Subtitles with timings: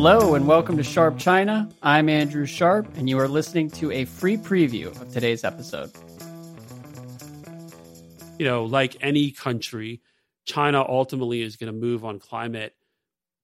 [0.00, 1.68] Hello and welcome to Sharp China.
[1.82, 5.90] I'm Andrew Sharp, and you are listening to a free preview of today's episode.
[8.38, 10.00] You know, like any country,
[10.44, 12.76] China ultimately is going to move on climate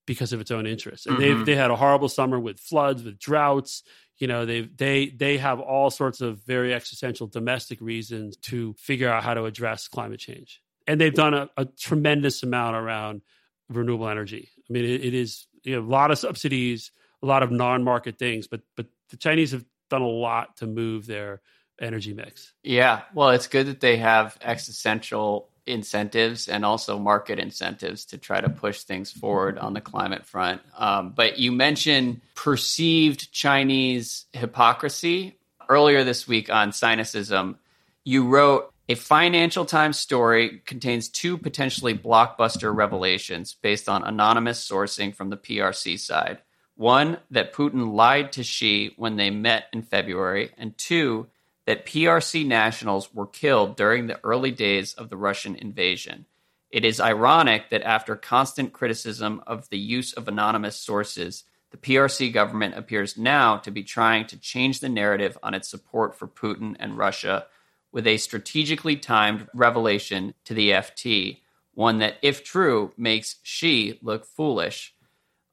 [0.06, 1.06] because of its own interests.
[1.06, 1.38] And Mm-hmm.
[1.38, 3.82] they've they had a horrible summer with floods, with droughts.
[4.18, 9.08] You know, they they they have all sorts of very existential domestic reasons to figure
[9.10, 10.62] out how to address climate change.
[10.86, 13.22] And they've done a, a tremendous amount around
[13.68, 14.50] renewable energy.
[14.56, 16.90] I mean, it, it is you know a lot of subsidies,
[17.22, 21.06] a lot of non-market things, but but the Chinese have done a lot to move
[21.06, 21.40] their
[21.80, 22.52] energy mix.
[22.62, 28.40] Yeah, well, it's good that they have existential incentives and also market incentives to try
[28.40, 30.60] to push things forward on the climate front.
[30.76, 35.38] Um, but you mentioned perceived Chinese hypocrisy
[35.68, 37.56] earlier this week on Sinocism.
[38.04, 45.14] You wrote a Financial Times story contains two potentially blockbuster revelations based on anonymous sourcing
[45.14, 46.38] from the PRC side.
[46.76, 51.28] One, that Putin lied to Xi when they met in February, and two,
[51.66, 56.26] that PRC nationals were killed during the early days of the Russian invasion.
[56.70, 62.32] It is ironic that after constant criticism of the use of anonymous sources, the PRC
[62.32, 66.76] government appears now to be trying to change the narrative on its support for Putin
[66.78, 67.46] and Russia
[67.94, 71.38] with a strategically timed revelation to the FT,
[71.74, 74.92] one that, if true, makes Xi look foolish.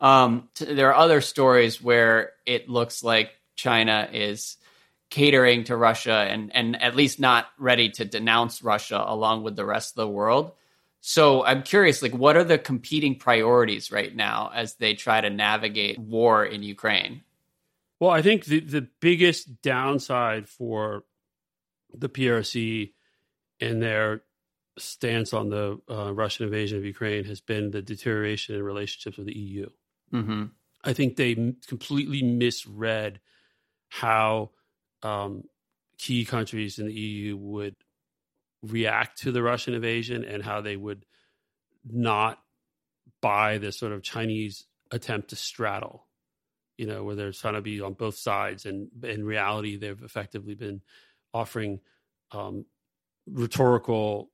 [0.02, 4.58] Um, t- there are other stories where it looks like China is
[5.11, 9.66] catering to Russia and and at least not ready to denounce Russia along with the
[9.66, 10.53] rest of the world.
[11.02, 15.30] So I'm curious, like, what are the competing priorities right now as they try to
[15.30, 17.22] navigate war in Ukraine?
[18.00, 21.03] Well, I think the, the biggest downside for
[21.94, 22.92] the PRC
[23.59, 24.23] and their
[24.78, 29.28] stance on the uh, Russian invasion of Ukraine has been the deterioration in relationships with
[29.28, 29.70] the EU.
[30.14, 30.45] Mm-hmm.
[30.83, 33.20] I think they m- completely misread
[33.89, 34.52] how
[35.04, 35.43] um,
[35.98, 37.76] key countries in the EU would
[38.64, 41.05] react to the Russian invasion and how they would
[41.86, 42.39] not
[43.21, 46.08] buy this sort of Chinese attempt to straddle,
[46.77, 48.65] you know, where they're trying to be on both sides.
[48.65, 50.82] And in reality, they've effectively been
[51.33, 51.80] offering
[52.31, 52.65] um,
[53.27, 54.31] rhetorical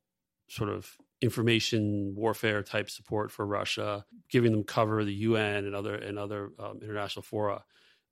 [0.49, 0.89] sort of
[1.21, 6.51] information warfare type support for Russia, giving them cover the UN and other and other
[6.59, 7.63] um, international fora.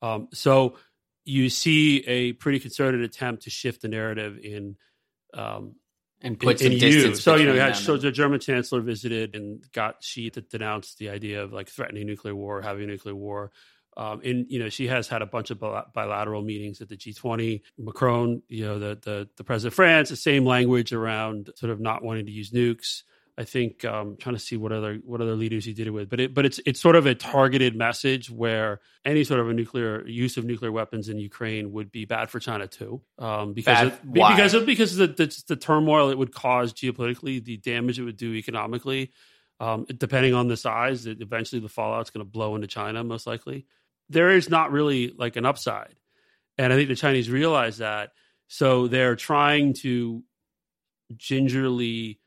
[0.02, 0.78] Um, so
[1.24, 4.76] you see a pretty concerted attempt to shift the narrative in
[5.34, 5.76] um,
[6.22, 6.80] And put some in EU.
[6.80, 7.22] distance.
[7.22, 11.10] So you know, had, so the German chancellor visited and got Xi to denounce the
[11.10, 13.52] idea of like threatening nuclear war, having a nuclear war.
[13.98, 17.62] Um, and you know, Xi has had a bunch of bilateral meetings at the G20.
[17.78, 21.80] Macron, you know, the the the president of France, the same language around sort of
[21.80, 23.04] not wanting to use nukes.
[23.38, 26.10] I think um, trying to see what other what other leaders he did it with,
[26.10, 29.54] but it but it's it's sort of a targeted message where any sort of a
[29.54, 33.88] nuclear use of nuclear weapons in Ukraine would be bad for China too, um, because
[33.88, 38.00] of, because of because of the, the the turmoil it would cause geopolitically, the damage
[38.00, 39.12] it would do economically,
[39.60, 43.28] um, depending on the size, it, eventually the fallout's going to blow into China most
[43.28, 43.66] likely.
[44.10, 45.96] There is not really like an upside,
[46.58, 48.12] and I think the Chinese realize that,
[48.48, 50.24] so they're trying to
[51.16, 52.20] gingerly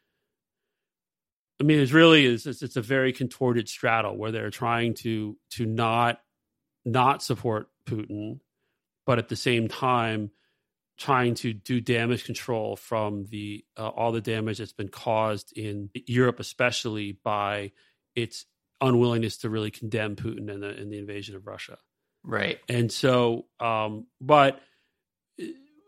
[1.60, 5.66] I mean, it's really is it's, a very contorted straddle where they're trying to to
[5.66, 6.20] not
[6.84, 8.40] not support Putin,
[9.06, 10.30] but at the same time
[10.98, 15.90] trying to do damage control from the uh, all the damage that's been caused in
[16.06, 17.72] Europe, especially by
[18.14, 18.46] its
[18.80, 21.78] unwillingness to really condemn Putin and the and the invasion of Russia.
[22.24, 22.58] right.
[22.68, 24.60] And so, um, but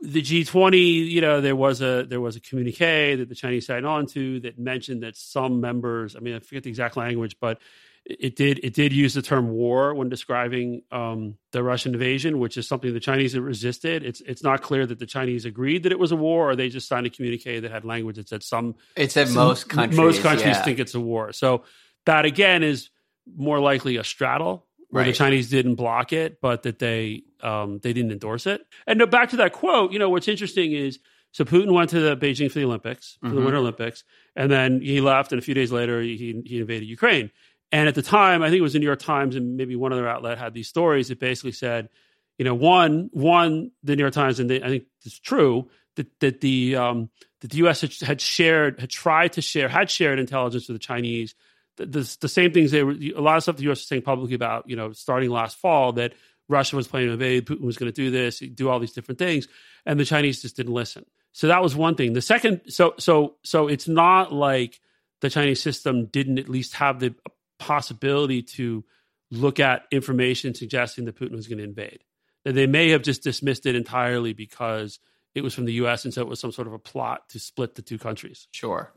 [0.03, 3.87] the G20, you know, there was a there was a communique that the Chinese signed
[3.87, 7.59] on to that mentioned that some members, I mean, I forget the exact language, but
[8.07, 12.57] it did it did use the term war when describing um, the Russian invasion, which
[12.57, 14.03] is something the Chinese resisted.
[14.03, 16.71] It's it's not clear that the Chinese agreed that it was a war, or they
[16.71, 19.99] just signed a communique that had language that said some It said some- most countries.
[19.99, 20.63] most countries yeah.
[20.63, 21.33] think it's a war.
[21.35, 21.65] So
[22.07, 22.91] that again is
[23.37, 27.93] more likely a straddle where the Chinese didn't block it, but that they um, they
[27.93, 28.63] didn't endorse it.
[28.87, 30.99] And now back to that quote, you know, what's interesting is
[31.33, 33.45] so Putin went to the Beijing for the Olympics, for the Mhm.
[33.45, 34.03] Winter Olympics,
[34.35, 37.31] and then he left, and a few days later he he invaded Ukraine.
[37.73, 39.93] And at the time, I think it was the New York Times and maybe one
[39.93, 41.89] other outlet had these stories that basically said,
[42.37, 46.09] you know, one one the New York Times, and they, I think it's true that
[46.19, 47.11] that the um,
[47.43, 48.01] that the U.S.
[48.01, 51.37] had shared, had tried to share, had shared intelligence with the Chinese.
[51.77, 53.79] The, the, the same things they were, a lot of stuff the U.S.
[53.79, 56.15] was saying publicly about, you know, starting last fall that
[56.49, 59.19] Russia was planning to invade, Putin was going to do this, do all these different
[59.19, 59.47] things,
[59.87, 61.05] and the Chinese just didn't listen.
[61.33, 62.13] So that was one thing.
[62.13, 64.81] The second, so so so it's not like
[65.21, 67.15] the Chinese system didn't at least have the
[67.59, 68.85] possibility to
[69.31, 72.03] look at information suggesting that Putin was going to invade.
[72.45, 74.99] That they may have just dismissed it entirely because
[75.35, 76.05] it was from the U.S.
[76.05, 78.49] and so it was some sort of a plot to split the two countries.
[78.51, 78.93] Sure,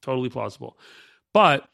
[0.00, 0.78] totally plausible.
[1.34, 1.68] But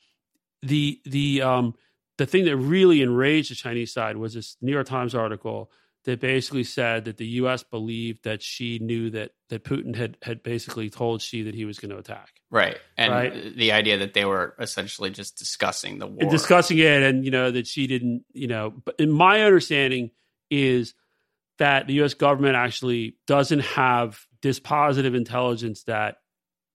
[0.62, 1.74] the the um,
[2.18, 5.70] the thing that really enraged the Chinese side was this New York Times article
[6.04, 7.62] that basically said that the U.S.
[7.62, 11.78] believed that Xi knew that that Putin had had basically told Xi that he was
[11.78, 12.28] going to attack.
[12.50, 13.56] Right, and Right.
[13.56, 16.18] the idea that they were essentially just discussing the war.
[16.20, 20.10] and discussing it and you know that Xi didn't you know but in my understanding
[20.50, 20.94] is
[21.58, 26.16] that the US government actually doesn't have dispositive intelligence that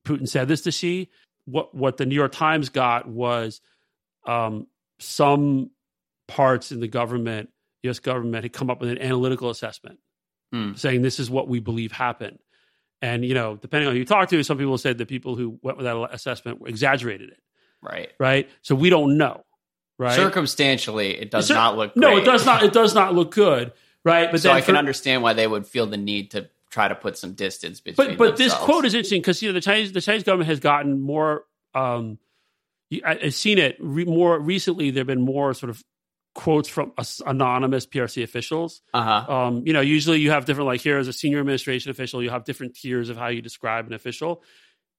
[0.05, 1.09] Putin said this to Xi
[1.45, 3.59] what what the New York Times got was
[4.25, 4.67] um,
[4.99, 5.69] some
[6.27, 7.49] parts in the government
[7.83, 9.99] US government had come up with an analytical assessment
[10.53, 10.73] Hmm.
[10.75, 12.37] saying this is what we believe happened
[13.01, 15.57] and you know depending on who you talk to some people said the people who
[15.63, 17.39] went with that assessment exaggerated it
[17.81, 18.11] right.
[18.19, 19.43] right so we don't know
[19.97, 21.95] right Circumstantially, it does Cir- not look.
[21.97, 22.19] no great.
[22.21, 23.73] it does not it does not look good
[24.03, 26.87] right but so I can for- understand why they would feel the need to try
[26.87, 28.09] to put some distance between.
[28.09, 30.59] but but this quote is interesting because you know the Chinese the Chinese government has
[30.59, 32.19] gotten more um
[33.05, 35.81] I, I've seen it re, more recently there've been more sort of
[36.33, 39.33] quotes from us- anonymous PRC officials Uh huh.
[39.33, 42.29] um you know usually you have different like here as a senior administration official you
[42.29, 44.43] have different tiers of how you describe an official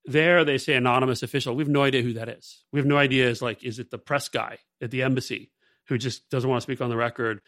[0.06, 2.96] there they say anonymous official we have no idea who that is we have no
[2.96, 5.50] idea is like is it the press guy at the embassy
[5.88, 7.40] who just doesn't want to speak on the record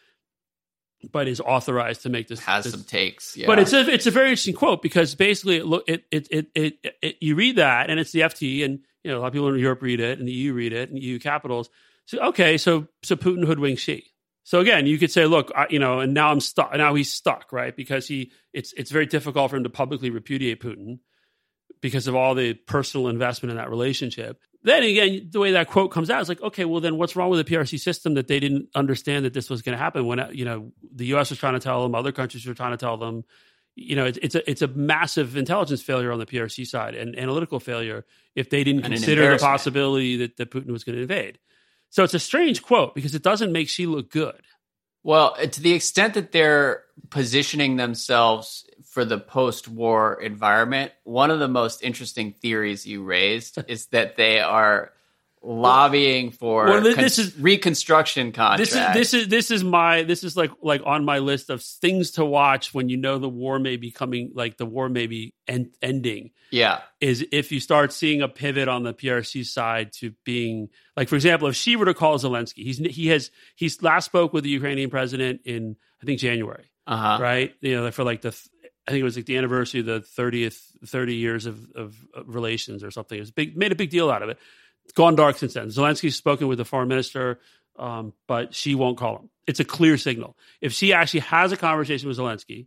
[1.13, 3.37] but is authorized to make this Has this- some takes.
[3.37, 3.47] Yeah.
[3.47, 6.47] but it's a it's a very interesting quote because basically it look it it, it
[6.55, 9.33] it it you read that and it's the FT and you know a lot of
[9.33, 11.71] people in Europe read it and the EU read it and EU capitals.
[12.07, 14.13] So okay, so so Putin hoodwinked Xi.
[14.45, 16.75] So again, you could say, look, I, you know, and now I'm stuck.
[16.75, 17.77] Now he's stuck, right?
[17.77, 21.01] Because he it's it's very difficult for him to publicly repudiate Putin
[21.81, 24.41] because of all the personal investment in that relationship.
[24.63, 27.31] Then again, the way that quote comes out is like, okay, well then what's wrong
[27.31, 30.27] with the PRC system that they didn't understand that this was going to happen when
[30.33, 31.31] you know the U.S.
[31.31, 33.25] was trying to tell them, other countries were trying to tell them.
[33.81, 37.17] You know, it's, it's a it's a massive intelligence failure on the PRC side and
[37.17, 38.05] analytical failure
[38.35, 41.39] if they didn't And consider the possibility that, that Putin was going to invade.
[41.91, 44.41] So it's a strange quote because it doesn't make Xi look good.
[45.03, 51.31] Well, uh, to the extent that they're positioning themselves for the post war environment, one
[51.31, 54.93] of the most interesting theories you raised is that they are
[55.43, 58.73] lobbying for Well, this- con- is- reconstruction contracts.
[58.73, 61.63] This is this is this is my this is like like on my list of
[61.63, 65.07] things to watch when you know the war may be coming like the war may
[65.07, 66.81] be end, ending yeah.
[67.01, 71.15] is if you start seeing a pivot on the PRC side to being like for
[71.17, 74.51] example if Xi were to call Zelensky he's he has he's last spoke with the
[74.51, 77.19] Ukrainian president in I think January Uh huh.
[77.23, 78.37] right you know for like the
[78.87, 82.35] I think it was like the anniversary of the 30th 30 years of, of, of
[82.35, 84.39] relations or something it was big made a big deal out of it
[84.93, 87.39] gone dark since then Zelensky's spoken with the foreign minister
[87.79, 91.57] um, but Xi won't call him it's a clear signal if Xi actually has a
[91.57, 92.67] conversation with Zelensky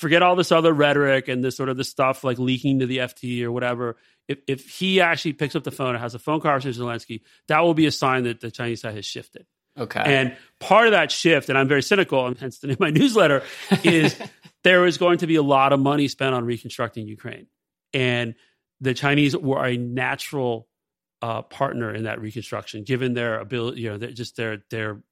[0.00, 2.98] forget all this other rhetoric and this sort of this stuff like leaking to the
[2.98, 3.96] FT or whatever.
[4.28, 7.20] If if he actually picks up the phone and has a phone conversation with Zelensky,
[7.48, 9.46] that will be a sign that the Chinese side has shifted.
[9.78, 10.02] Okay.
[10.04, 12.90] And part of that shift, and I'm very cynical, and hence the name of my
[13.00, 13.42] newsletter,
[13.84, 14.16] is
[14.64, 17.46] there is going to be a lot of money spent on reconstructing Ukraine,
[17.92, 18.34] and
[18.80, 20.66] the Chinese were a natural
[21.22, 25.02] uh, partner in that reconstruction, given their ability, you know, their- just their their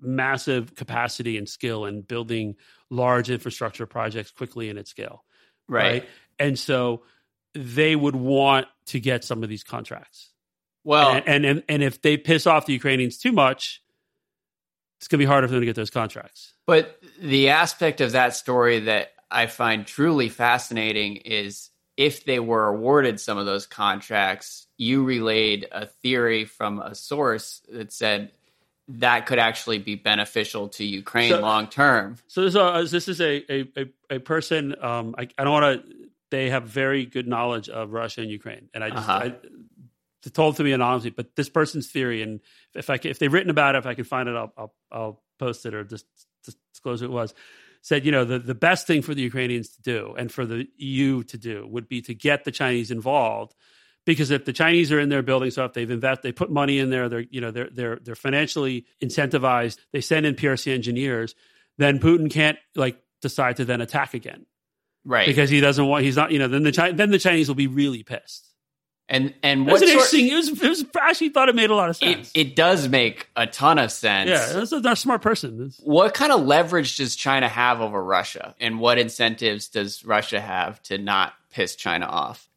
[0.00, 2.56] massive capacity and skill in building
[2.90, 5.24] large infrastructure projects quickly and at scale.
[5.68, 6.06] right.
[6.38, 7.04] And so
[7.54, 10.30] they would want to get some of these contracts.
[10.82, 13.80] Well, and, and, and and if they piss off the Ukrainians too much,
[14.98, 16.54] it's going to be harder for them to get those contracts.
[16.66, 22.66] But the aspect of that story that I find truly fascinating is if they were
[22.66, 28.32] awarded some of those contracts, you relayed a theory from a source that said
[28.88, 32.16] that could actually be beneficial to Ukraine So- long term.
[32.26, 34.74] So this, uh, this is a a, a, person.
[34.80, 35.94] Um, I, I don't want to.
[36.30, 39.30] They have very good knowledge of Russia and Ukraine, and I just Uh-huh.
[39.30, 41.10] I, told to me anonymously.
[41.10, 42.40] But this person's theory, and
[42.74, 44.74] if I can, if they've written about it, if I can find it, I'll I'll,
[44.90, 46.06] I'll post it or just,
[46.44, 47.34] just disclose who it was.
[47.88, 50.66] Said you know the the best thing for the Ukrainians to do and for the
[50.78, 53.54] EU to do would be to get the Chinese involved.
[54.06, 56.88] Because if the Chinese are in there building stuff, they've invest, they put money in
[56.88, 57.10] there.
[57.10, 59.76] They're you know they're they're they're financially incentivized.
[59.92, 61.34] They send in PRC engineers.
[61.76, 64.46] Then Putin can't like decide to then attack again
[65.04, 65.26] Right.
[65.26, 66.04] because he doesn't want.
[66.04, 66.30] He's not.
[66.32, 66.48] You know.
[66.48, 68.48] Then the Chi- then the Chinese will be really pissed.
[69.08, 70.28] And and It what sort, interesting.
[70.28, 70.84] It was, it was.
[70.96, 72.30] I actually thought it made a lot of sense.
[72.34, 74.30] it does make a ton of sense.
[74.30, 75.72] yeah, that's a, that's a smart person.
[75.82, 78.54] What kind of leverage does China have over Russia?
[78.60, 82.48] And what incentives does Russia have to not piss China off?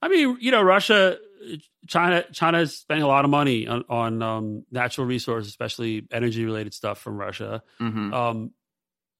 [0.00, 1.18] I mean, you know, Russia.
[1.86, 6.46] China China is spending a lot of money on, on um, natural resources, especially energy
[6.46, 7.62] related stuff from Russia.
[7.78, 8.14] Mhm.
[8.14, 8.50] Um,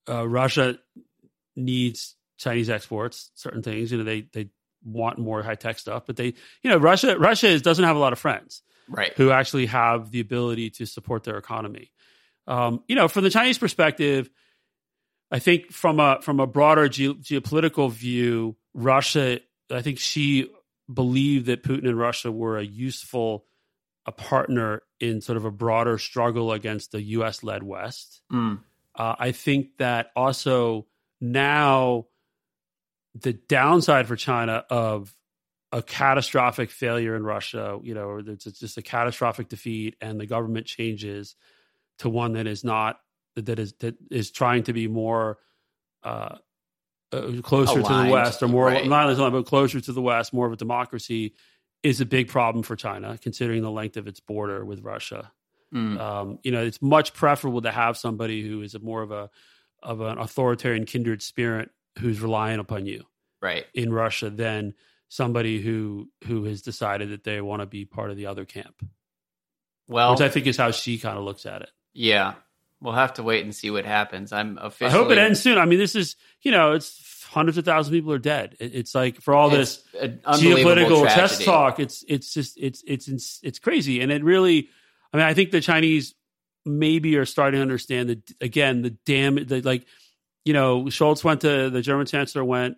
[0.08, 0.78] uh, Russia
[1.56, 3.92] needs Chinese exports, certain things.
[3.92, 4.48] You know, they they
[4.84, 7.98] want more high tech stuff, but they, you know, Russia Russia is, doesn't have a
[7.98, 9.12] lot of friends Right.
[9.16, 11.90] who actually have the ability to support their economy.
[12.46, 14.28] Um, you know, from the Chinese perspective,
[15.30, 20.50] I think from a from a broader ge- geopolitical view, Russia, I think Xi
[20.92, 23.46] believed that Putin and Russia were a useful
[24.06, 27.42] a partner in sort of a broader struggle against the U.S.
[27.42, 28.20] led West.
[28.30, 28.60] Mm.
[28.94, 30.86] Uh, I think that also
[31.22, 32.06] now
[33.14, 35.14] the downside for China of
[35.72, 40.26] a catastrophic failure in Russia, you know, or it's just a catastrophic defeat, and the
[40.26, 41.34] government changes
[41.98, 43.00] to one that is not
[43.36, 45.38] that is that is trying to be more
[46.02, 46.36] uh,
[47.12, 48.86] uh, closer to the West, or more right.
[48.86, 51.34] not as but closer to the West, more of a democracy,
[51.82, 55.32] is a big problem for China, considering the length of its border with Russia.
[55.72, 55.98] Mm.
[55.98, 59.30] Um, you know, it's much preferable to have somebody who is a more of a
[59.82, 63.04] of an authoritarian kindred spirit who's relying upon you
[63.40, 63.64] Right.
[63.74, 64.74] in Russia than
[65.08, 68.82] somebody who who has decided that they want to be part of the other camp,
[69.88, 71.70] Well, which I think is how Xi kind of looks at it.
[71.92, 72.34] yeah.
[72.80, 74.30] We'll have to wait and see what happens.
[74.30, 74.90] I'm officially.
[74.90, 75.56] I hope it ends soon.
[75.56, 78.56] I mean, this is you know, it's hundreds of thousands of people are dead.
[78.60, 81.44] It's like for all this It's unbelievable geopolitical chess tragedy.
[81.46, 81.80] talk.
[81.80, 84.68] It's it's just it's it's it's it's crazy, and it really.
[85.14, 86.14] I mean, I think the Chinese
[86.66, 89.86] maybe are starting to understand that again the damn the like
[90.44, 92.76] you know Scholz went to the German chancellor went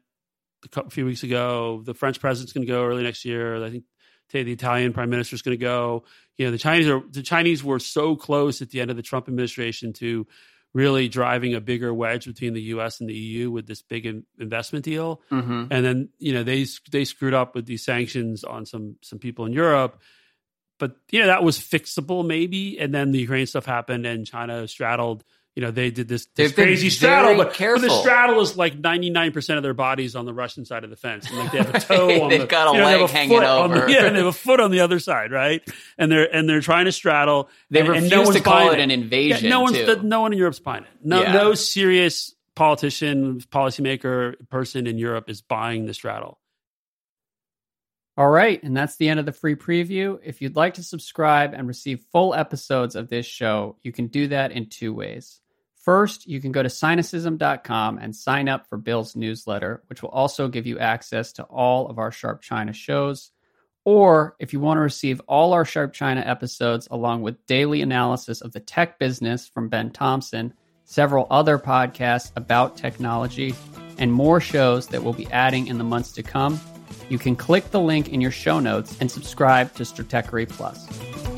[0.64, 1.82] a couple, few weeks ago.
[1.84, 3.64] The French president's going to go early next year.
[3.64, 3.84] I think
[4.28, 6.04] today the Italian prime minister is going to go.
[6.36, 9.02] You know, the Chinese are the Chinese were so close at the end of the
[9.02, 10.26] Trump administration to
[10.74, 13.00] really driving a bigger wedge between the U.S.
[13.00, 15.68] and the EU with this big in- investment deal Mhm.
[15.70, 19.46] and then you know they they screwed up with these sanctions on some some people
[19.46, 20.00] in Europe.
[20.78, 24.68] But you know that was fixable maybe, and then the Ukraine stuff happened, and China
[24.68, 25.24] straddled.
[25.56, 29.08] You know they did this, this crazy straddle, but, but the straddle is like ninety
[29.08, 31.56] nine percent of their bodies on the Russian side of the fence, and like they
[31.58, 33.44] have a toe on They've the, got a you know, they have leg hanging foot
[33.44, 33.88] on the- over.
[33.90, 35.62] yeah, and they have a foot on the other side, right?
[35.96, 37.48] And they're and they're trying to straddle.
[37.70, 39.44] They and, and refuse no one's to call buying it an invasion.
[39.44, 40.02] yeah, no one's too.
[40.02, 40.90] no one in Europe's buying it.
[41.02, 41.32] No, Yeah.
[41.32, 46.38] no serious politician, policymaker, person in Europe is buying the straddle.
[48.18, 50.18] All right, and that's the end of the free preview.
[50.24, 54.28] If you'd like to subscribe and receive full episodes of this show, you can do
[54.28, 55.40] that in two ways.
[55.86, 60.48] First, you can go to sinocism.com and sign up for Bill's newsletter, which will also
[60.48, 63.30] give you access to all of our Sharp China shows.
[63.84, 68.40] Or if you want to receive all our Sharp China episodes along with daily analysis
[68.40, 73.54] of the tech business from Ben Thompson, several other podcasts about technology,
[73.96, 76.60] and more shows that we'll be adding in the months to come,
[77.08, 81.35] you can click the link in your show notes and subscribe to Stratechery Plus.